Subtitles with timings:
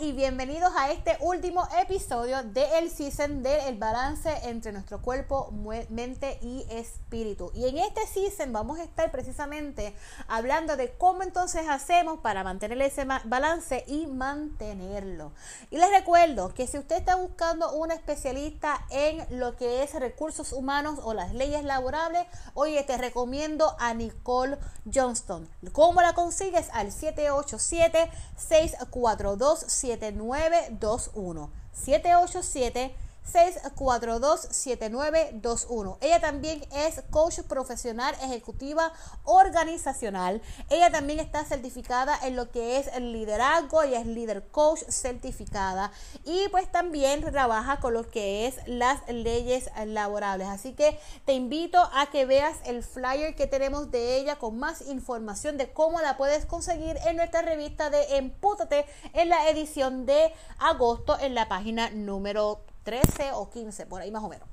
[0.00, 5.52] y bienvenidos a este último episodio del season del balance entre nuestro cuerpo,
[5.90, 7.52] mente y espíritu.
[7.54, 9.94] Y en este season vamos a estar precisamente
[10.26, 15.32] hablando de cómo entonces hacemos para mantener ese balance y mantenerlo.
[15.70, 20.52] Y les recuerdo que si usted está buscando un especialista en lo que es recursos
[20.52, 24.58] humanos o las leyes laborables, oye, te recomiendo a Nicole
[24.92, 25.48] Johnston.
[25.72, 26.68] ¿Cómo la consigues?
[26.72, 35.98] Al 787 642 7921 787 642-7921.
[36.00, 38.92] Ella también es coach profesional ejecutiva
[39.24, 40.40] organizacional.
[40.70, 43.84] Ella también está certificada en lo que es el liderazgo.
[43.84, 45.92] y es líder coach certificada.
[46.24, 50.48] Y pues también trabaja con lo que es las leyes laborables.
[50.48, 54.82] Así que te invito a que veas el flyer que tenemos de ella con más
[54.88, 60.32] información de cómo la puedes conseguir en nuestra revista de Empútate en la edición de
[60.58, 64.48] agosto en la página número 13 o 15, por ahí más o menos.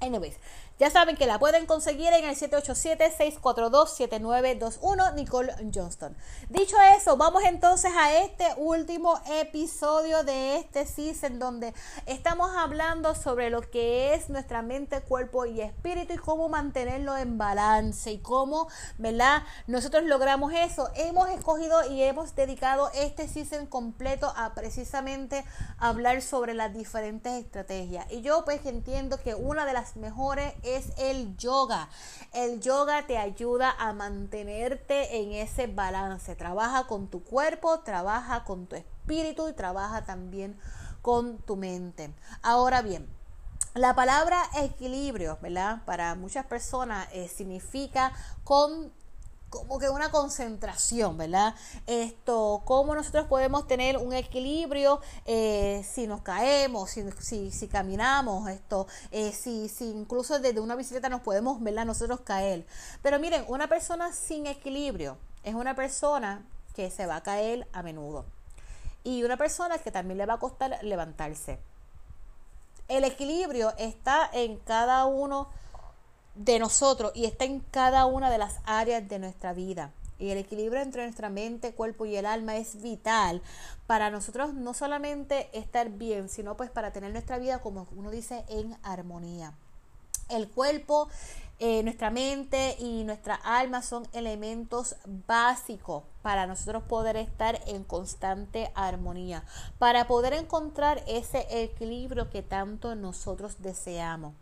[0.00, 0.36] Anyways,
[0.78, 6.16] ya saben que la pueden conseguir en el 787-642-7921 Nicole Johnston.
[6.48, 11.72] Dicho eso, vamos entonces a este último episodio de este season donde
[12.06, 17.38] estamos hablando sobre lo que es nuestra mente, cuerpo y espíritu y cómo mantenerlo en
[17.38, 18.66] balance y cómo,
[18.98, 19.44] ¿verdad?
[19.68, 20.90] Nosotros logramos eso.
[20.96, 25.44] Hemos escogido y hemos dedicado este season completo a precisamente
[25.78, 28.10] hablar sobre las diferentes estrategias.
[28.10, 31.88] Y yo pues entiendo que una de las mejores es el yoga.
[32.32, 36.34] El yoga te ayuda a mantenerte en ese balance.
[36.34, 40.58] Trabaja con tu cuerpo, trabaja con tu espíritu y trabaja también
[41.02, 42.12] con tu mente.
[42.42, 43.08] Ahora bien,
[43.74, 45.82] la palabra equilibrio, ¿verdad?
[45.84, 48.12] Para muchas personas eh, significa
[48.44, 48.92] con
[49.54, 51.54] como que una concentración, ¿verdad?
[51.86, 58.86] Esto, cómo nosotros podemos tener un equilibrio eh, si nos caemos, si, si, caminamos, esto,
[59.12, 61.86] eh, si, si incluso desde una bicicleta nos podemos, ¿verdad?
[61.86, 62.66] Nosotros caer.
[63.02, 67.82] Pero miren, una persona sin equilibrio es una persona que se va a caer a
[67.82, 68.24] menudo.
[69.04, 71.60] Y una persona que también le va a costar levantarse.
[72.88, 75.63] El equilibrio está en cada uno de
[76.58, 79.92] nosotros y está en cada una de las áreas de nuestra vida.
[80.18, 83.42] Y el equilibrio entre nuestra mente, cuerpo y el alma es vital
[83.86, 88.44] para nosotros no solamente estar bien, sino pues para tener nuestra vida, como uno dice,
[88.48, 89.54] en armonía.
[90.28, 91.08] El cuerpo,
[91.58, 94.96] eh, nuestra mente y nuestra alma son elementos
[95.26, 99.44] básicos para nosotros poder estar en constante armonía,
[99.78, 104.32] para poder encontrar ese equilibrio que tanto nosotros deseamos.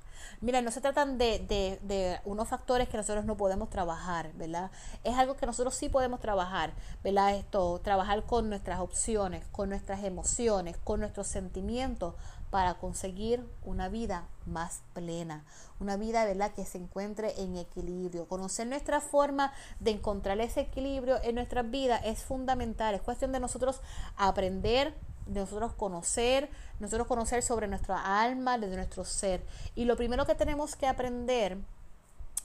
[0.40, 4.70] Mira, no se tratan de, de, de, unos factores que nosotros no podemos trabajar, ¿verdad?
[5.04, 6.72] Es algo que nosotros sí podemos trabajar,
[7.02, 7.34] ¿verdad?
[7.34, 12.14] Esto, trabajar con nuestras opciones, con nuestras emociones, con nuestros sentimientos
[12.52, 15.42] para conseguir una vida más plena,
[15.80, 18.28] una vida, ¿verdad?, que se encuentre en equilibrio.
[18.28, 22.94] Conocer nuestra forma de encontrar ese equilibrio en nuestras vidas es fundamental.
[22.94, 23.80] Es cuestión de nosotros
[24.18, 26.48] aprender de nosotros conocer,
[26.80, 29.42] nosotros conocer sobre nuestra alma, de nuestro ser.
[29.74, 31.58] Y lo primero que tenemos que aprender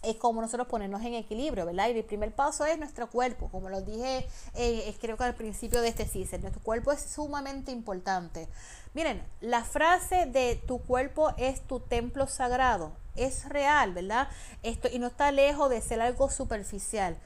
[0.04, 1.90] es cómo nosotros ponernos en equilibrio, ¿verdad?
[1.90, 5.82] Y el primer paso es nuestro cuerpo, como lo dije, eh, creo que al principio
[5.82, 8.48] de este season, nuestro cuerpo es sumamente importante.
[8.94, 14.30] Miren, la frase de tu cuerpo es tu templo sagrado es real, ¿verdad?
[14.64, 17.18] Esto, y no está lejos de ser algo superficial.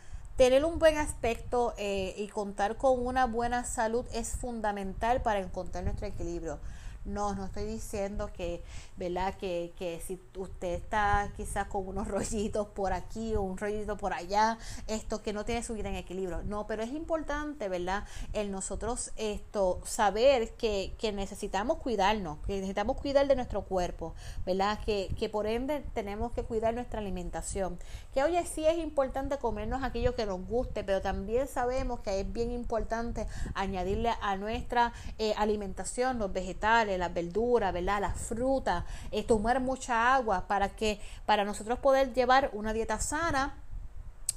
[0.42, 5.84] Tener un buen aspecto eh, y contar con una buena salud es fundamental para encontrar
[5.84, 6.58] nuestro equilibrio.
[7.04, 8.64] No, no estoy diciendo que,
[8.96, 9.36] ¿verdad?
[9.36, 14.14] Que, que si usted está quizás con unos rollitos por aquí o un rollito por
[14.14, 14.58] allá,
[14.88, 16.44] esto que no tiene su vida en equilibrio.
[16.44, 18.06] No, pero es importante, ¿verdad?
[18.34, 24.14] El nosotros esto, saber que, que necesitamos cuidarnos, que necesitamos cuidar de nuestro cuerpo,
[24.46, 24.80] ¿verdad?
[24.86, 27.80] Que, que por ende tenemos que cuidar nuestra alimentación.
[28.14, 32.32] Que oye, sí es importante comernos aquello que nos guste, pero también sabemos que es
[32.32, 38.02] bien importante añadirle a nuestra eh, alimentación los vegetales, las verduras, ¿verdad?
[38.02, 43.56] Las frutas, eh, tomar mucha agua para que, para nosotros poder llevar una dieta sana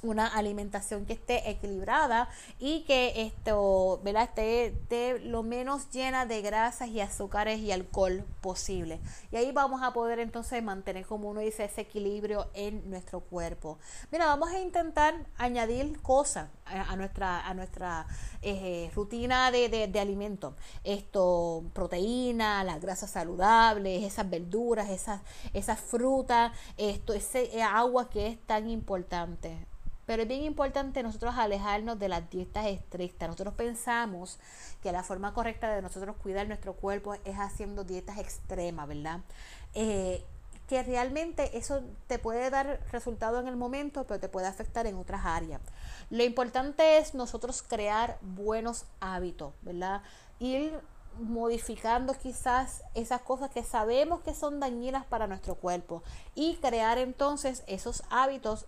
[0.05, 2.29] una alimentación que esté equilibrada
[2.59, 4.01] y que esto.
[4.35, 8.99] Esté, lo menos llena de grasas y azúcares y alcohol posible.
[9.31, 13.77] Y ahí vamos a poder entonces mantener, como uno dice, ese equilibrio en nuestro cuerpo.
[14.11, 18.07] Mira, vamos a intentar añadir cosas a, nuestra, a nuestra
[18.41, 20.05] eh, rutina de, de, de.
[20.83, 25.21] Esto, proteína, las grasas saludables, esas verduras, esas,
[25.53, 29.67] esas frutas, esto, ese agua que es tan importante
[30.05, 33.29] Pero es bien importante nosotros alejarnos de las dietas estrictas.
[33.29, 34.39] Nosotros pensamos
[34.81, 39.21] que la forma correcta de nosotros cuidar nuestro cuerpo es haciendo dietas extremas, ¿verdad?
[39.73, 40.23] Eh,
[40.67, 44.95] que realmente eso te puede dar resultado en el momento, pero te puede afectar en
[44.95, 45.61] otras áreas.
[46.09, 50.01] Lo importante es nosotros crear buenos hábitos, ¿verdad?
[50.39, 50.79] Ir
[51.19, 56.03] modificando quizás esas cosas que sabemos que son dañinas para nuestro cuerpo
[56.33, 58.65] y crear entonces esos hábitos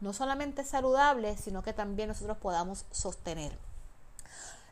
[0.00, 3.52] no solamente saludables, sino que también nosotros podamos sostener.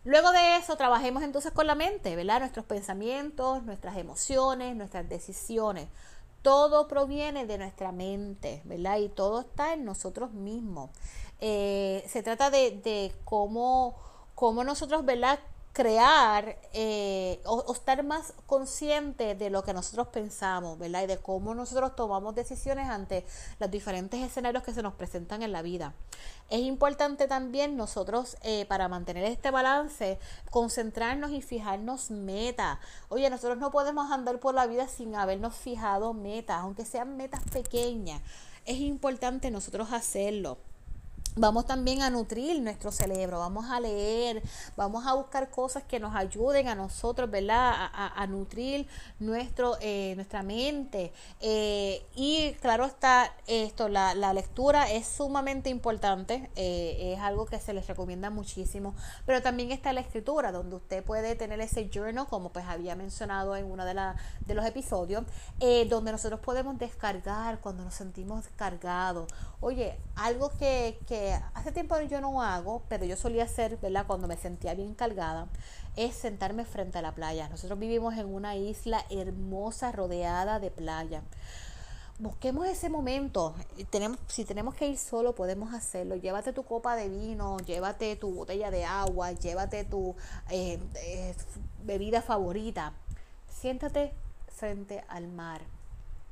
[0.05, 2.39] Luego de eso, trabajemos entonces con la mente, ¿verdad?
[2.39, 5.89] Nuestros pensamientos, nuestras emociones, nuestras decisiones.
[6.43, 8.99] Todo proviene de nuestra mente, ¿verdad?
[8.99, 10.91] Y todo está en nosotros mismos.
[11.41, 13.97] Eh, se trata de, de cómo,
[14.37, 15.41] cómo nosotros, ¿verdad?
[15.77, 21.03] Crear eh, o, estar más consciente de lo que nosotros pensamos, ¿verdad?
[21.03, 23.27] Y de cómo nosotros tomamos decisiones ante
[23.59, 25.93] los diferentes escenarios que se nos presentan en la vida.
[26.49, 30.19] Es importante también nosotros, eh, para mantener este balance,
[30.51, 32.79] concentrarnos y fijarnos metas.
[33.11, 37.43] Oye, nosotros no podemos andar por la vida sin habernos fijado metas, aunque sean metas
[37.53, 38.23] pequeñas.
[38.65, 40.57] Es importante nosotros hacerlo.
[41.39, 44.43] Vamos también a nutrir nuestro cerebro, vamos a leer,
[44.75, 47.75] vamos a buscar cosas que nos ayuden a nosotros, ¿verdad?
[47.93, 48.89] A, nutrir
[49.19, 51.13] nuestro, eh, nuestra mente.
[51.43, 57.61] Eh, y claro está, esto, la, la lectura es sumamente importante, eh, es algo que
[57.61, 58.95] se les recomienda muchísimo,
[59.27, 63.57] pero también está la escritura, donde usted puede tener ese journal, como pues había mencionado
[63.57, 64.17] en uno de, la,
[64.47, 65.25] de los episodios,
[65.91, 69.31] donde nosotros podemos descargar cuando nos sentimos descargados.
[69.61, 74.07] Oye, algo que, que hace tiempo yo no hago, pero yo solía hacer, ¿verdad?
[74.07, 75.49] Cuando me sentía bien cargada,
[75.97, 77.49] es sentarme frente a la playa.
[77.49, 81.23] Nosotros vivimos en una isla hermosa rodeada de playa.
[82.19, 83.55] Busquemos ese momento.
[84.29, 86.17] Si tenemos que ir solo, podemos hacerlo.
[86.17, 90.15] Llévate tu copa de vino, llévate tu botella de agua, llévate tu
[90.51, 91.35] eh, eh,
[91.85, 92.95] bebida favorita.
[93.49, 94.15] Siéntate
[94.49, 95.61] frente al mar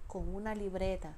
[0.06, 1.14] con una libreta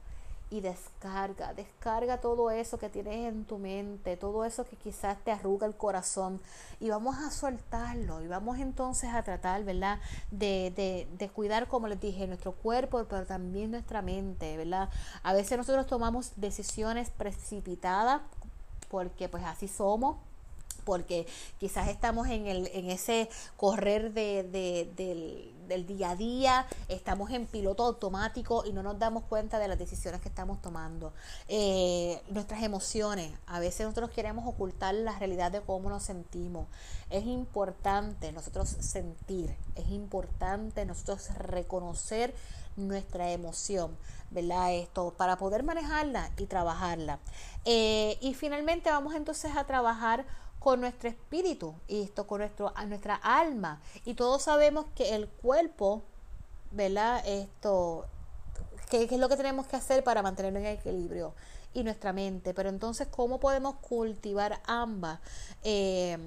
[0.48, 5.32] y descarga, descarga todo eso que tienes en tu mente, todo eso que quizás te
[5.32, 6.40] arruga el corazón
[6.78, 9.98] y vamos a soltarlo y vamos entonces a tratar, ¿verdad?
[10.30, 14.88] De, de, de cuidar, como les dije, nuestro cuerpo, pero también nuestra mente, ¿verdad?
[15.24, 18.22] A veces nosotros tomamos decisiones precipitadas
[18.88, 20.16] porque pues así somos
[20.86, 21.26] porque
[21.58, 24.44] quizás estamos en, el, en ese correr de,
[24.96, 29.68] del, del día a día, estamos en piloto automático y no nos damos cuenta de
[29.68, 31.12] las decisiones que estamos tomando.
[31.48, 36.68] Eh, nuestras emociones, a veces nosotros queremos ocultar la realidad de cómo nos sentimos.
[37.10, 42.32] Es importante nosotros sentir, es importante nosotros reconocer
[42.76, 43.96] nuestra emoción,
[44.30, 44.74] ¿verdad?
[44.74, 47.18] Esto, para poder manejarla y trabajarla.
[47.64, 50.26] Eh, y finalmente vamos entonces a trabajar
[50.66, 53.80] con nuestro espíritu y esto con nuestro, nuestra alma.
[54.04, 56.02] Y todos sabemos que el cuerpo,
[56.72, 57.22] ¿verdad?
[57.24, 58.04] Esto,
[58.90, 61.34] ¿qué, es lo que tenemos que hacer para mantenerlo en equilibrio?
[61.72, 62.52] Y nuestra mente.
[62.52, 65.20] Pero entonces, ¿cómo podemos cultivar ambas?
[65.62, 66.18] Eh,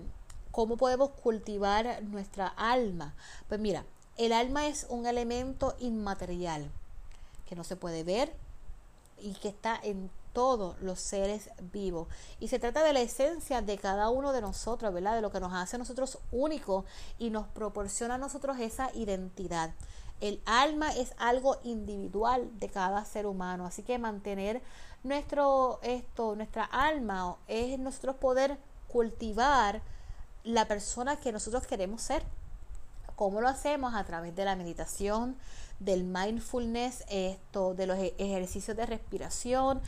[0.51, 3.15] ¿Cómo podemos cultivar nuestra alma?
[3.49, 3.83] Pues mira,
[4.15, 6.71] el alma es un elemento inmaterial
[7.45, 8.33] que no se puede ver
[9.17, 12.07] y que está en todos los seres vivos.
[12.39, 15.15] Y se trata de la esencia de cada uno de nosotros, ¿verdad?
[15.15, 16.85] De lo que nos hace a nosotros únicos
[17.17, 19.71] y nos proporciona a nosotros esa identidad.
[20.21, 24.61] El alma es algo individual de cada ser humano, así que mantener
[25.03, 28.57] nuestro esto, nuestra alma es nosotros poder
[28.89, 29.81] cultivar
[30.43, 32.23] la persona que nosotros queremos ser.
[33.19, 33.95] ¿Cómo lo hacemos?
[33.95, 35.35] A través de la meditación,
[35.81, 39.81] del mindfulness, esto, de los e-, ejercicios de respiración.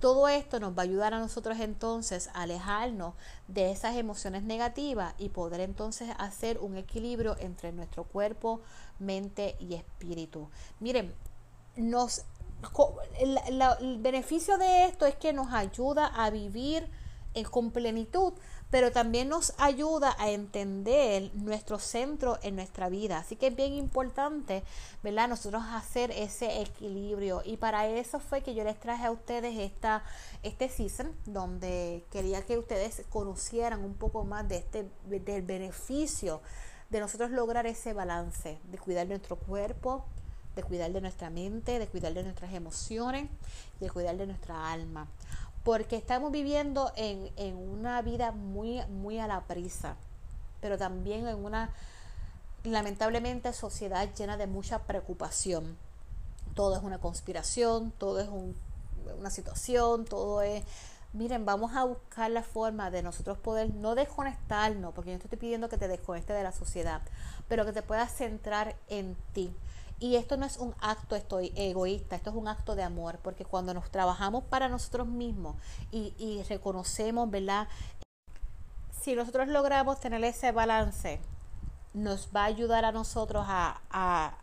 [0.00, 3.12] Todo esto nos va a ayudar a nosotros entonces a alejarnos
[3.46, 8.62] de esas emociones negativas y poder entonces hacer un equilibrio entre nuestro cuerpo,
[8.98, 10.48] mente y espíritu.
[10.80, 11.12] Miren,
[11.76, 12.24] nos,
[13.18, 16.88] el beneficio de esto es que nos ayuda a vivir
[17.44, 18.32] con plenitud
[18.70, 23.18] pero también nos ayuda a entender nuestro centro en nuestra vida.
[23.18, 24.62] Así que es bien importante,
[25.02, 25.28] ¿verdad?
[25.28, 27.42] Nosotros hacer ese equilibrio.
[27.44, 30.04] Y para eso fue que yo les traje a ustedes esta,
[30.42, 36.42] este season, donde quería que ustedes conocieran un poco más de este, del beneficio
[36.90, 40.04] de nosotros lograr ese balance, de cuidar nuestro cuerpo,
[40.56, 43.28] de cuidar de nuestra mente, de cuidar de nuestras emociones,
[43.78, 45.06] de cuidar de nuestra alma
[45.68, 49.96] porque estamos viviendo en, en una vida muy, muy a la prisa,
[50.62, 51.74] pero también en una,
[52.64, 55.76] lamentablemente, sociedad llena de mucha preocupación.
[56.54, 58.30] Todo es una conspiración, todo es
[59.18, 60.64] una situación, todo es
[61.12, 65.68] miren, vamos a buscar la forma de nosotros poder no desconectarnos, porque yo estoy pidiendo
[65.68, 67.02] que te desconectes de la sociedad,
[67.46, 69.52] pero que te puedas centrar en ti.
[70.00, 73.44] Y esto no es un acto estoy egoísta, esto es un acto de amor, porque
[73.44, 75.56] cuando nos trabajamos para nosotros mismos
[75.90, 77.66] y, y reconocemos, ¿verdad?
[79.00, 81.20] Si nosotros logramos tener ese balance,
[81.94, 84.38] nos va a ayudar a nosotros a, a,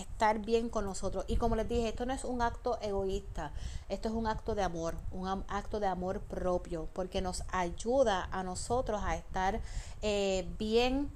[0.00, 1.24] estar bien con nosotros.
[1.26, 3.52] Y como les dije, esto no es un acto egoísta,
[3.88, 8.44] esto es un acto de amor, un acto de amor propio, porque nos ayuda a
[8.44, 9.60] nosotros a estar
[10.00, 11.10] eh, bien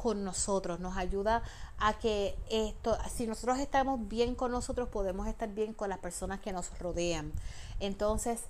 [0.00, 1.42] con nosotros, nos ayuda
[1.78, 6.40] a que esto, si nosotros estamos bien con nosotros, podemos estar bien con las personas
[6.40, 7.32] que nos rodean.
[7.80, 8.40] Entonces,